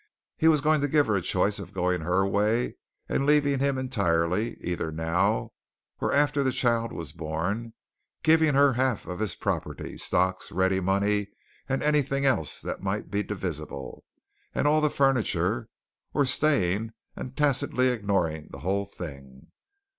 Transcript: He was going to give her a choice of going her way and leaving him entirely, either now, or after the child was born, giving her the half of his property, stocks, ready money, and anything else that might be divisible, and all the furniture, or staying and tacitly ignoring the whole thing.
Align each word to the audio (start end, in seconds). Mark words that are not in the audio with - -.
He 0.35 0.47
was 0.47 0.61
going 0.61 0.81
to 0.81 0.87
give 0.87 1.05
her 1.05 1.15
a 1.15 1.21
choice 1.21 1.59
of 1.59 1.73
going 1.75 2.01
her 2.01 2.25
way 2.25 2.75
and 3.07 3.23
leaving 3.27 3.59
him 3.59 3.77
entirely, 3.77 4.55
either 4.59 4.91
now, 4.91 5.51
or 5.99 6.11
after 6.11 6.41
the 6.41 6.51
child 6.51 6.91
was 6.91 7.11
born, 7.11 7.73
giving 8.23 8.55
her 8.55 8.69
the 8.69 8.73
half 8.77 9.05
of 9.05 9.19
his 9.19 9.35
property, 9.35 9.99
stocks, 9.99 10.51
ready 10.51 10.79
money, 10.79 11.27
and 11.69 11.83
anything 11.83 12.25
else 12.25 12.61
that 12.61 12.81
might 12.81 13.11
be 13.11 13.21
divisible, 13.21 14.03
and 14.55 14.65
all 14.67 14.81
the 14.81 14.89
furniture, 14.89 15.69
or 16.15 16.25
staying 16.25 16.93
and 17.15 17.37
tacitly 17.37 17.89
ignoring 17.89 18.47
the 18.49 18.61
whole 18.61 18.85
thing. 18.87 19.51